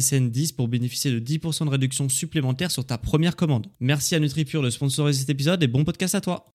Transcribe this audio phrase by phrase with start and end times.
[0.00, 3.66] SSN 10 pour bénéficier de 10% de réduction supplémentaire sur ta première commande.
[3.80, 6.46] Merci à NutriPure de sponsoriser cet épisode et bon podcast à toi.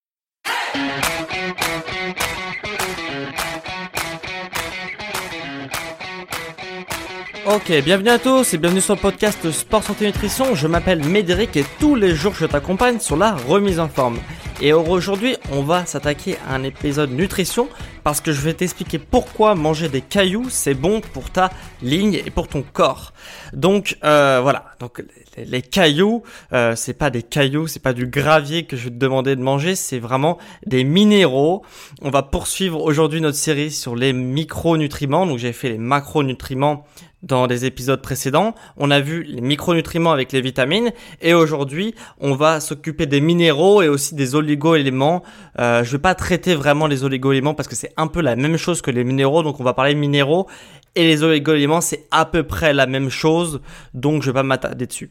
[7.46, 10.54] Ok, bienvenue à tous et bienvenue sur le podcast Sport Santé Nutrition.
[10.54, 14.18] Je m'appelle Médéric et tous les jours je t'accompagne sur la remise en forme.
[14.62, 17.66] Et aujourd'hui, on va s'attaquer à un épisode nutrition
[18.04, 21.48] parce que je vais t'expliquer pourquoi manger des cailloux c'est bon pour ta
[21.80, 23.14] ligne et pour ton corps.
[23.54, 25.02] Donc euh, voilà, donc
[25.38, 26.22] les, cailloux,
[26.52, 29.40] euh, c'est pas des cailloux, c'est pas du gravier que je vais te demander de
[29.40, 31.62] manger, c'est vraiment des minéraux.
[32.02, 35.24] On va poursuivre aujourd'hui notre série sur les micronutriments.
[35.24, 36.84] Donc j'ai fait les macronutriments
[37.22, 38.54] dans des épisodes précédents.
[38.76, 43.82] On a vu les micronutriments avec les vitamines et aujourd'hui on va s'occuper des minéraux
[43.82, 45.22] et aussi des oligo-éléments.
[45.58, 48.56] Euh, je vais pas traiter vraiment les oligo-éléments parce que c'est un peu la même
[48.56, 50.46] chose que les minéraux, donc on va parler minéraux
[50.94, 53.60] et les oligo-éléments c'est à peu près la même chose,
[53.94, 55.10] donc je vais pas m'attarder dessus.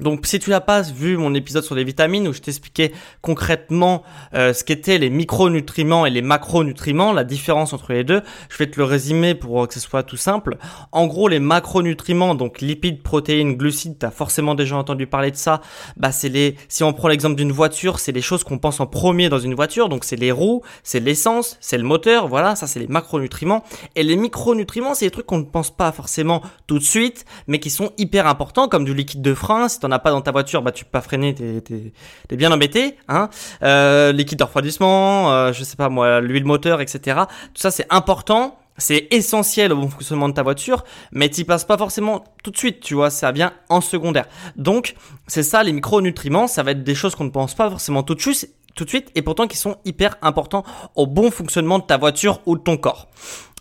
[0.00, 4.02] Donc si tu n'as pas vu mon épisode sur les vitamines où je t'expliquais concrètement
[4.34, 8.20] euh, ce qu'étaient les micronutriments et les macronutriments, la différence entre les deux,
[8.50, 10.58] je vais te le résumer pour que ce soit tout simple.
[10.92, 15.36] En gros, les macronutriments, donc lipides, protéines, glucides, tu as forcément déjà entendu parler de
[15.36, 15.62] ça.
[15.96, 18.86] Bah c'est les si on prend l'exemple d'une voiture, c'est les choses qu'on pense en
[18.86, 22.66] premier dans une voiture, donc c'est les roues, c'est l'essence, c'est le moteur, voilà, ça
[22.66, 23.64] c'est les macronutriments
[23.94, 27.60] et les micronutriments, c'est des trucs qu'on ne pense pas forcément tout de suite, mais
[27.60, 30.62] qui sont hyper importants comme du liquide de frein, t'en as pas dans ta voiture,
[30.62, 31.92] bah tu peux pas freiner, t'es
[32.30, 33.28] es, bien embêté, hein.
[33.62, 37.20] Euh, de refroidissement, euh, je sais pas moi, l'huile moteur, etc.
[37.54, 38.58] Tout ça c'est important.
[38.78, 42.58] C'est essentiel au bon fonctionnement de ta voiture, mais tu passes pas forcément tout de
[42.58, 44.26] suite, tu vois, ça vient en secondaire.
[44.56, 44.96] Donc,
[45.26, 48.14] c'est ça, les micronutriments, ça va être des choses qu'on ne pense pas forcément tout
[48.14, 50.62] de suite, tout de suite, et pourtant qui sont hyper importants
[50.94, 53.08] au bon fonctionnement de ta voiture ou de ton corps.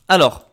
[0.09, 0.44] Alors,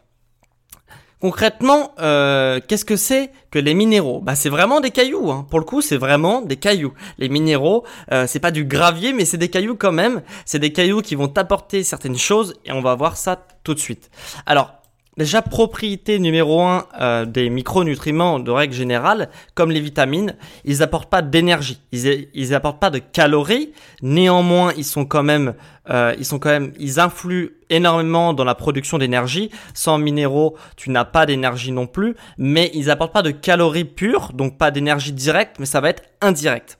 [1.23, 4.21] Concrètement, euh, qu'est-ce que c'est que les minéraux?
[4.21, 5.31] Bah, c'est vraiment des cailloux.
[5.31, 5.47] Hein.
[5.51, 6.95] Pour le coup, c'est vraiment des cailloux.
[7.17, 10.23] Les minéraux, euh, c'est pas du gravier, mais c'est des cailloux quand même.
[10.47, 13.79] C'est des cailloux qui vont t'apporter certaines choses, et on va voir ça tout de
[13.79, 14.11] suite.
[14.47, 14.73] Alors,
[15.19, 21.11] Déjà, propriété numéro 1 euh, des micronutriments de règle générale, comme les vitamines, ils apportent
[21.11, 23.73] pas d'énergie, ils, ils apportent pas de calories.
[24.01, 25.53] Néanmoins, ils sont quand même,
[25.91, 29.51] euh, ils sont quand même, ils influent énormément dans la production d'énergie.
[29.75, 34.33] Sans minéraux, tu n'as pas d'énergie non plus, mais ils apportent pas de calories pures,
[34.33, 36.79] donc pas d'énergie directe, mais ça va être indirect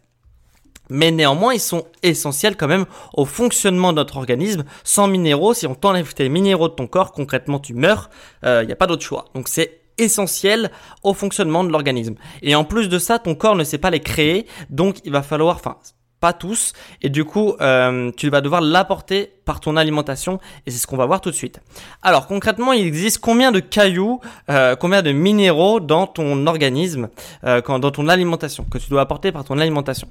[0.93, 4.65] mais néanmoins ils sont essentiels quand même au fonctionnement de notre organisme.
[4.85, 8.11] Sans minéraux, si on t'enlève tes minéraux de ton corps, concrètement tu meurs,
[8.43, 9.27] il euh, n'y a pas d'autre choix.
[9.35, 10.71] Donc c'est essentiel
[11.03, 12.15] au fonctionnement de l'organisme.
[12.43, 15.23] Et en plus de ça, ton corps ne sait pas les créer, donc il va
[15.23, 15.77] falloir, enfin
[16.23, 16.73] pas tous,
[17.03, 20.97] et du coup, euh, tu vas devoir l'apporter par ton alimentation, et c'est ce qu'on
[20.97, 21.59] va voir tout de suite.
[22.01, 27.09] Alors concrètement, il existe combien de cailloux, euh, combien de minéraux dans ton organisme,
[27.43, 30.07] euh, dans ton alimentation, que tu dois apporter par ton alimentation?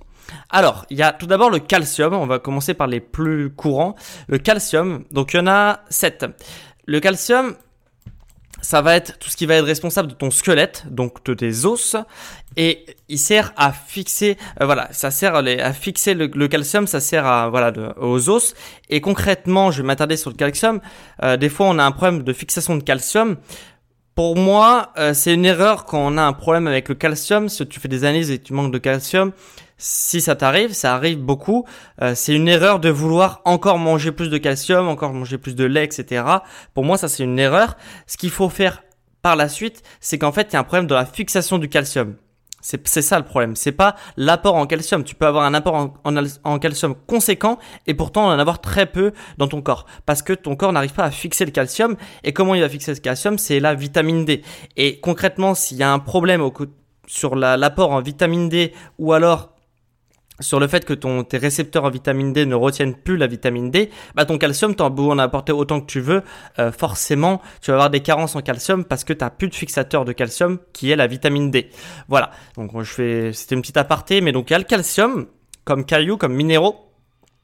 [0.49, 3.95] Alors, il y a tout d'abord le calcium, on va commencer par les plus courants.
[4.27, 6.25] Le calcium, donc il y en a 7.
[6.87, 7.55] Le calcium,
[8.61, 11.65] ça va être tout ce qui va être responsable de ton squelette, donc de tes
[11.65, 11.95] os,
[12.57, 17.25] et il sert à fixer, euh, voilà, ça sert à, fixer le, calcium, ça sert
[17.25, 18.53] à voilà aux os.
[18.89, 20.81] Et concrètement, je vais m'attarder sur le calcium.
[21.23, 23.37] Euh, des fois, on a un problème de fixation de calcium.
[24.15, 27.47] Pour moi, euh, c'est une erreur quand on a un problème avec le calcium.
[27.47, 29.31] Si tu fais des analyses et tu manques de calcium,
[29.81, 31.65] si ça t'arrive, ça arrive beaucoup,
[32.03, 35.65] euh, c'est une erreur de vouloir encore manger plus de calcium, encore manger plus de
[35.65, 36.23] lait, etc.
[36.75, 37.75] Pour moi, ça c'est une erreur.
[38.05, 38.83] Ce qu'il faut faire
[39.23, 41.67] par la suite, c'est qu'en fait, il y a un problème de la fixation du
[41.67, 42.15] calcium.
[42.61, 43.55] C'est ça le problème.
[43.55, 45.03] C'est pas l'apport en calcium.
[45.03, 47.57] Tu peux avoir un apport en, calcium conséquent
[47.87, 51.05] et pourtant en avoir très peu dans ton corps parce que ton corps n'arrive pas
[51.05, 51.95] à fixer le calcium.
[52.23, 53.39] Et comment il va fixer le calcium?
[53.39, 54.43] C'est la vitamine D.
[54.77, 56.53] Et concrètement, s'il y a un problème au,
[57.07, 59.55] sur l'apport en vitamine D ou alors
[60.41, 63.71] sur le fait que ton, tes récepteurs en vitamine D ne retiennent plus la vitamine
[63.71, 66.23] D, bah ton calcium, t'en beau en apporter autant que tu veux,
[66.59, 69.55] euh, forcément, tu vas avoir des carences en calcium parce que tu n'as plus de
[69.55, 71.69] fixateur de calcium qui est la vitamine D.
[72.07, 72.31] Voilà.
[72.57, 75.27] Donc je fais, c'était une petite aparté, mais donc il y a le calcium
[75.63, 76.75] comme cailloux, comme minéraux.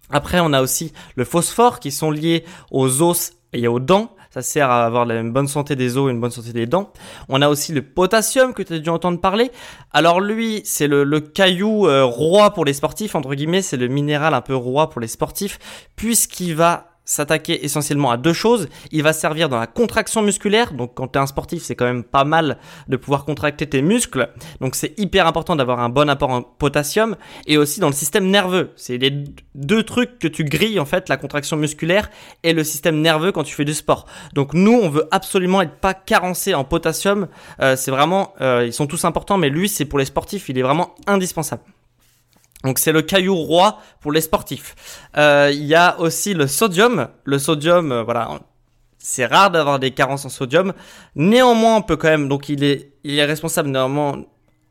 [0.10, 4.16] Après, on a aussi le phosphore qui sont liés aux os et aux dents.
[4.30, 6.92] Ça sert à avoir une bonne santé des os et une bonne santé des dents.
[7.30, 9.52] On a aussi le potassium que tu as dû entendre parler.
[9.92, 14.34] Alors lui, c'est le, caillou euh, roi pour les sportifs, entre guillemets, c'est le minéral
[14.34, 15.60] un peu roi pour les sportifs,
[15.96, 18.68] puisqu'il va s'attaquer essentiellement à deux choses.
[18.92, 20.74] Il va servir dans la contraction musculaire.
[20.74, 23.82] Donc quand tu es un sportif, c'est quand même pas mal de pouvoir contracter tes
[23.82, 24.30] muscles.
[24.62, 27.16] Donc c'est hyper important d'avoir un bon apport en potassium
[27.48, 28.72] et aussi dans le système nerveux.
[28.76, 29.24] C'est les
[29.56, 32.12] deux trucs que tu grilles en fait, la contraction musculaire
[32.44, 34.06] et le système nerveux quand tu fais du sport.
[34.34, 37.28] Donc nous, on veut absolument être pas carencé en potassium.
[37.62, 40.60] Euh, c'est vraiment, euh, ils sont tous importants, mais lui, c'est pour les sportifs, il
[40.60, 41.64] est vraiment indispensable.
[42.64, 44.76] Donc c'est le caillou roi pour les sportifs.
[45.18, 47.08] Euh, il y a aussi le sodium.
[47.24, 48.40] Le sodium, euh, voilà,
[48.98, 50.74] c'est rare d'avoir des carences en sodium.
[51.16, 52.28] Néanmoins, on peut quand même.
[52.28, 54.24] Donc il est, il est responsable néanmoins,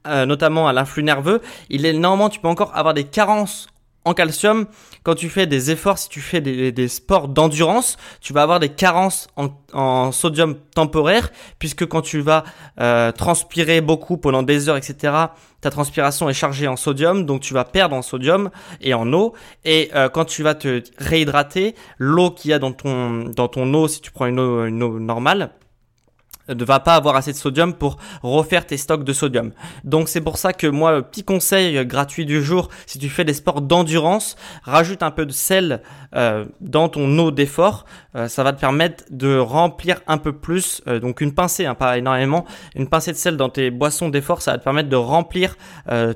[0.06, 1.40] euh, notamment à l'influx nerveux.
[1.70, 3.68] Il est néanmoins, tu peux encore avoir des carences
[4.06, 4.66] en calcium,
[5.02, 8.68] quand tu fais des efforts, si tu fais des, sports d'endurance, tu vas avoir des
[8.68, 12.44] carences en, sodium temporaire, puisque quand tu vas
[12.80, 15.12] euh, transpirer beaucoup pendant des heures, etc.,
[15.60, 18.50] ta transpiration est chargée en sodium, donc tu vas perdre en sodium
[18.80, 19.34] et en eau.
[19.64, 23.74] Et euh, quand tu vas te réhydrater, l'eau qu'il y a dans ton, dans ton
[23.74, 25.50] eau, si tu prends une eau, une eau normale,
[26.48, 29.52] ne va pas avoir assez de sodium pour refaire tes stocks de sodium.
[29.84, 33.24] Donc c'est pour ça que moi, le petit conseil gratuit du jour, si tu fais
[33.24, 35.82] des sports d'endurance, rajoute un peu de sel
[36.14, 37.84] euh, dans ton eau d'effort.
[38.14, 41.74] Euh, ça va te permettre de remplir un peu plus, euh, donc une pincée, hein,
[41.74, 44.96] pas énormément, une pincée de sel dans tes boissons d'effort, ça va te permettre de
[44.96, 45.56] remplir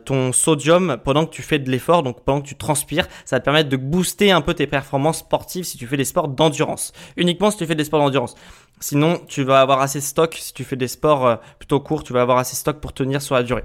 [0.05, 3.07] ton sodium pendant que tu fais de l'effort, donc pendant que tu transpires.
[3.25, 6.05] Ça va te permettre de booster un peu tes performances sportives si tu fais des
[6.05, 6.93] sports d'endurance.
[7.17, 8.35] Uniquement si tu fais des sports d'endurance.
[8.81, 10.35] Sinon, tu vas avoir assez de stock.
[10.35, 12.95] Si tu fais des sports euh, plutôt courts, tu vas avoir assez de stock pour
[12.95, 13.65] tenir sur la durée.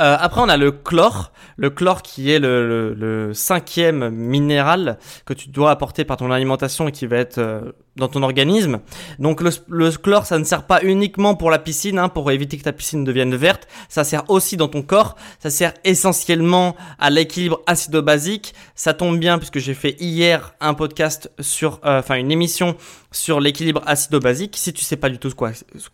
[0.00, 1.32] Euh, après, on a le chlore.
[1.56, 6.92] Le chlore qui est le, cinquième minéral que tu dois apporter par ton alimentation et
[6.92, 8.80] qui va être euh, dans ton organisme.
[9.18, 12.62] Donc le, chlore, ça ne sert pas uniquement pour la piscine, hein, pour éviter que
[12.62, 13.68] ta piscine devienne verte.
[13.88, 15.16] Ça sert aussi dans ton corps.
[15.40, 18.54] Ça sert essentiellement à l'équilibre acido-basique.
[18.74, 22.76] Ça tombe bien puisque j'ai fait hier un podcast sur, euh, enfin une émission
[23.10, 24.56] sur l'équilibre acido-basique.
[24.56, 25.50] Si tu sais pas du tout quoi,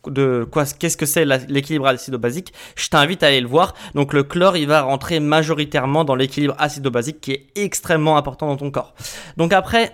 [0.06, 3.74] de quoi, qu'est-ce que c'est l'équilibre acido-basique, je t'invite à aller le voir.
[3.94, 8.56] Donc le chlore, il va rentrer majoritairement dans l'équilibre acido-basique qui est extrêmement important dans
[8.56, 8.94] ton corps.
[9.36, 9.92] Donc après,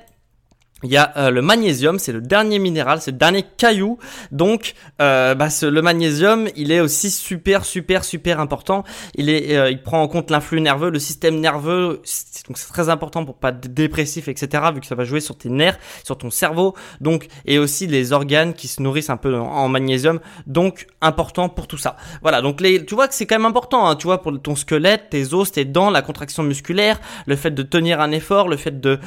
[0.82, 3.98] il y a euh, le magnésium, c'est le dernier minéral, c'est le dernier caillou.
[4.32, 8.84] Donc, euh, bah, le magnésium, il est aussi super, super, super important.
[9.14, 12.00] Il est, euh, il prend en compte l'influx nerveux, le système nerveux.
[12.48, 14.64] Donc, c'est très important pour pas être dépressif, etc.
[14.74, 16.74] Vu que ça va jouer sur tes nerfs, sur ton cerveau.
[17.00, 20.20] Donc, et aussi les organes qui se nourrissent un peu en, magnésium.
[20.46, 21.96] Donc, important pour tout ça.
[22.22, 22.40] Voilà.
[22.40, 23.86] Donc, les, tu vois que c'est quand même important.
[23.86, 27.50] Hein, tu vois pour ton squelette, tes os, tes dents, la contraction musculaire, le fait
[27.50, 28.98] de tenir un effort, le fait de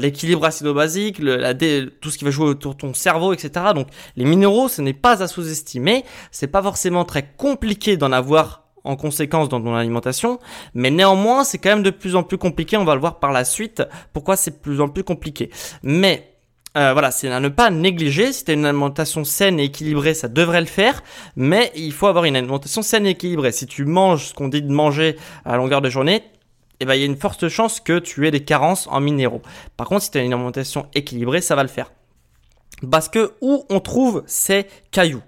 [0.00, 3.66] l'équilibre acido-basique tout ce qui va jouer autour de ton cerveau, etc.
[3.74, 6.04] Donc les minéraux, ce n'est pas à sous-estimer.
[6.30, 10.38] C'est pas forcément très compliqué d'en avoir en conséquence dans ton alimentation,
[10.74, 12.76] mais néanmoins c'est quand même de plus en plus compliqué.
[12.76, 13.82] On va le voir par la suite.
[14.12, 15.50] Pourquoi c'est de plus en plus compliqué.
[15.82, 16.32] Mais
[16.76, 18.32] euh, voilà, c'est à ne pas négliger.
[18.32, 21.02] Si tu as une alimentation saine et équilibrée, ça devrait le faire.
[21.36, 23.52] Mais il faut avoir une alimentation saine et équilibrée.
[23.52, 26.22] Si tu manges ce qu'on dit de manger à longueur de journée,
[26.82, 29.42] eh ben, il y a une forte chance que tu aies des carences en minéraux.
[29.76, 31.92] Par contre, si tu as une alimentation équilibrée, ça va le faire.
[32.90, 35.22] Parce que où on trouve ces cailloux?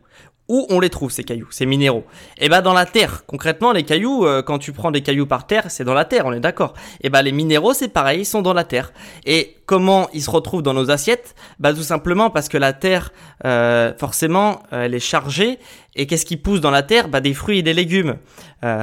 [0.49, 2.04] Où on les trouve ces cailloux, ces minéraux?
[2.38, 3.25] Eh ben dans la terre.
[3.26, 6.26] Concrètement, les cailloux, euh, quand tu prends des cailloux par terre, c'est dans la terre,
[6.26, 6.75] on est d'accord.
[7.00, 8.92] Eh ben les minéraux, c'est pareil, ils sont dans la terre.
[9.25, 11.34] Et comment ils se retrouvent dans nos assiettes?
[11.61, 13.12] Bah tout simplement parce que la terre,
[13.46, 15.58] euh, forcément, elle est chargée.
[15.96, 17.08] Et qu'est-ce qui pousse dans la terre?
[17.08, 18.16] Bah des fruits et des légumes,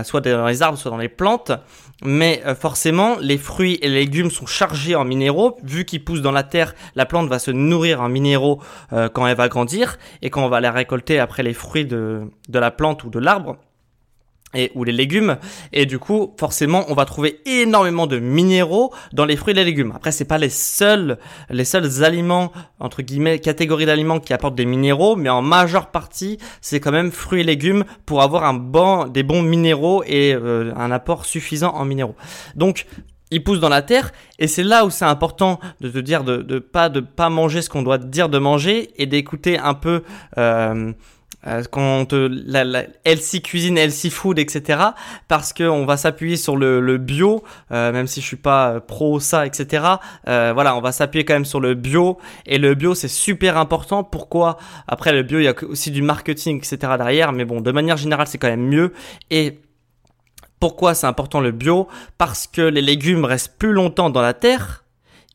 [0.03, 1.51] soit dans les arbres, soit dans les plantes.
[2.03, 5.57] Mais forcément, les fruits et les légumes sont chargés en minéraux.
[5.63, 8.61] Vu qu'ils poussent dans la terre, la plante va se nourrir en minéraux
[9.13, 9.97] quand elle va grandir.
[10.21, 13.19] Et quand on va les récolter après les fruits de, de la plante ou de
[13.19, 13.57] l'arbre,
[14.53, 15.38] et ou les légumes
[15.74, 19.63] et du coup forcément on va trouver énormément de minéraux dans les fruits et les
[19.63, 19.93] légumes.
[19.96, 21.17] Après c'est pas les seuls
[21.50, 26.38] les seuls aliments entre guillemets catégories d'aliments qui apportent des minéraux mais en majeure partie
[26.62, 30.74] c'est quand même fruits et légumes pour avoir un bon des bons minéraux et euh,
[30.75, 32.15] un apport suffisant en minéraux.
[32.55, 32.86] Donc
[33.31, 36.38] ils poussent dans la terre et c'est là où c'est important de te dire de,
[36.38, 40.03] de pas de pas manger ce qu'on doit dire de manger et d'écouter un peu
[40.38, 40.91] euh,
[41.48, 44.79] euh, quand te, la, la healthy cuisine, healthy food, etc.
[45.27, 48.79] Parce que on va s'appuyer sur le, le bio, euh, même si je suis pas
[48.79, 49.86] pro ça, etc.
[50.27, 53.57] Euh, voilà, on va s'appuyer quand même sur le bio et le bio c'est super
[53.57, 54.03] important.
[54.03, 54.57] Pourquoi?
[54.88, 56.77] Après le bio, il y a aussi du marketing, etc.
[56.98, 58.93] derrière, mais bon, de manière générale, c'est quand même mieux
[59.29, 59.60] et
[60.60, 61.88] pourquoi c'est important le bio?
[62.19, 64.80] Parce que les légumes restent plus longtemps dans la terre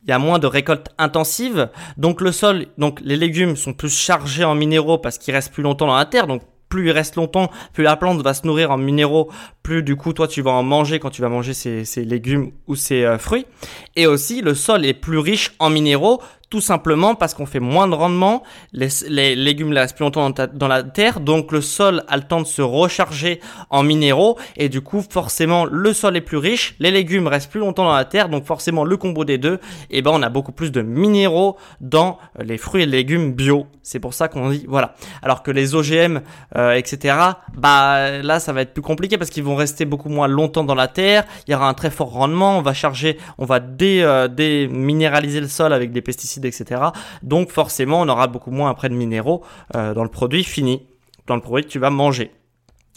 [0.06, 3.92] il y a moins de récoltes intensives, donc le sol, donc les légumes sont plus
[3.92, 7.16] chargés en minéraux parce qu'ils restent plus longtemps dans la terre, donc plus il reste
[7.16, 9.30] longtemps, plus la plante va se nourrir en minéraux,
[9.62, 12.74] plus du coup toi tu vas en manger quand tu vas manger ces, légumes ou
[12.74, 13.46] ces euh, fruits.
[13.94, 17.88] Et aussi le sol est plus riche en minéraux, tout simplement parce qu'on fait moins
[17.88, 22.16] de rendement, les, les légumes restent plus longtemps dans, la terre, donc le sol a
[22.16, 26.36] le temps de se recharger en minéraux, et du coup forcément le sol est plus
[26.36, 29.54] riche, les légumes restent plus longtemps dans la terre, donc forcément le combo des deux,
[29.90, 33.66] et eh ben on a beaucoup plus de minéraux dans les fruits et légumes bio.
[33.82, 34.94] C'est pour ça qu'on dit voilà.
[35.22, 36.20] Alors que les OGM,
[36.56, 37.16] euh, etc.
[37.54, 40.74] Bah là ça va être plus compliqué parce qu'ils vont rester beaucoup moins longtemps dans
[40.74, 41.24] la terre.
[41.46, 42.58] Il y aura un très fort rendement.
[42.58, 46.82] On va charger, on va dé, euh, déminéraliser le sol avec des pesticides etc.
[47.22, 49.42] Donc forcément, on aura beaucoup moins après de minéraux
[49.74, 50.86] euh, dans le produit fini,
[51.26, 52.32] dans le produit que tu vas manger.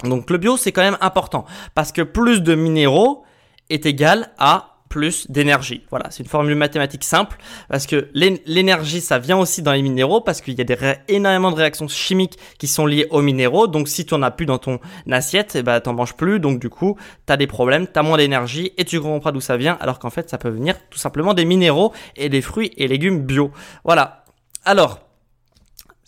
[0.04, 3.24] Donc le bio, c'est quand même important parce que plus de minéraux
[3.70, 5.84] est égal à plus d'énergie.
[5.90, 7.38] Voilà, c'est une formule mathématique simple
[7.70, 11.56] parce que l'énergie, ça vient aussi dans les minéraux parce qu'il y a énormément de
[11.56, 13.68] réactions chimiques qui sont liées aux minéraux.
[13.68, 14.80] Donc si tu en as plus dans ton
[15.10, 16.40] assiette, et eh ben t'en manges plus.
[16.40, 19.42] Donc du coup, tu as des problèmes, tu as moins d'énergie et tu comprends d'où
[19.42, 22.72] ça vient alors qu'en fait, ça peut venir tout simplement des minéraux et des fruits
[22.78, 23.52] et légumes bio.
[23.84, 24.24] Voilà.
[24.66, 25.09] Alors,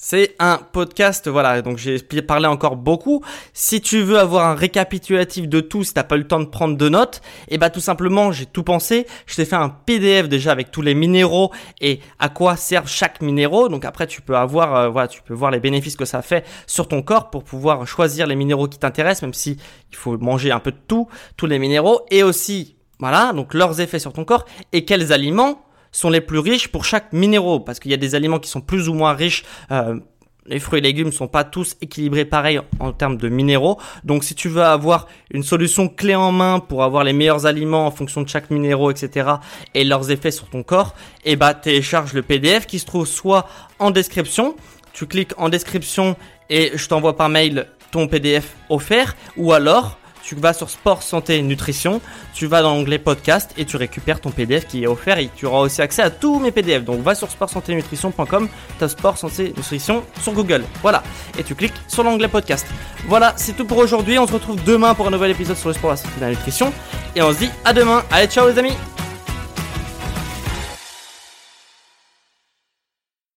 [0.03, 3.23] c'est un podcast, voilà, donc j'ai parlé encore beaucoup.
[3.53, 6.45] Si tu veux avoir un récapitulatif de tout, si t'as pas eu le temps de
[6.45, 9.05] prendre de notes, et eh bah tout simplement, j'ai tout pensé.
[9.27, 13.21] Je t'ai fait un PDF déjà avec tous les minéraux et à quoi servent chaque
[13.21, 13.69] minéraux.
[13.69, 16.47] Donc après, tu peux avoir, euh, voilà, tu peux voir les bénéfices que ça fait
[16.65, 19.57] sur ton corps pour pouvoir choisir les minéraux qui t'intéressent, même si
[19.91, 23.79] il faut manger un peu de tout, tous les minéraux, et aussi, voilà, donc leurs
[23.81, 27.79] effets sur ton corps et quels aliments sont les plus riches pour chaque minéraux, parce
[27.79, 29.43] qu'il y a des aliments qui sont plus ou moins riches.
[29.71, 29.99] Euh,
[30.47, 33.79] les fruits et légumes sont pas tous équilibrés pareil en termes de minéraux.
[34.03, 37.85] Donc si tu veux avoir une solution clé en main pour avoir les meilleurs aliments
[37.85, 39.33] en fonction de chaque minéraux, etc.
[39.75, 40.95] et leurs effets sur ton corps,
[41.25, 43.47] eh bah télécharge le PDF qui se trouve soit
[43.79, 44.55] en description.
[44.93, 46.15] Tu cliques en description
[46.49, 51.41] et je t'envoie par mail ton PDF offert ou alors tu vas sur sport, santé,
[51.41, 52.01] nutrition,
[52.33, 55.45] tu vas dans l'onglet podcast et tu récupères ton PDF qui est offert et tu
[55.45, 56.83] auras aussi accès à tous mes PDF.
[56.83, 58.49] Donc va sur sport, santé, nutrition.com,
[58.79, 60.63] as sport, santé, nutrition sur Google.
[60.81, 61.03] Voilà.
[61.37, 62.65] Et tu cliques sur l'onglet podcast.
[63.07, 64.19] Voilà, c'est tout pour aujourd'hui.
[64.19, 66.29] On se retrouve demain pour un nouvel épisode sur le sport, la santé et la
[66.29, 66.73] nutrition.
[67.15, 68.03] Et on se dit à demain.
[68.11, 68.73] Allez, ciao les amis